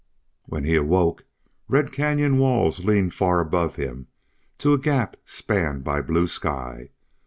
When 0.47 0.63
he 0.63 0.75
awoke 0.75 1.25
red 1.67 1.91
canyon 1.91 2.39
walls 2.39 2.83
leaned 2.83 3.13
far 3.13 3.39
above 3.39 3.75
him 3.75 4.07
to 4.57 4.73
a 4.73 4.79
gap 4.79 5.15
spanned 5.25 5.83
by 5.83 6.01
blue 6.01 6.25
sky. 6.25 6.89